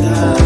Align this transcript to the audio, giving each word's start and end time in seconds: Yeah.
Yeah. 0.00 0.39